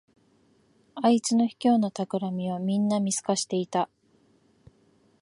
[0.95, 3.87] あいつの卑劣なたくらみをみんな見透かしていた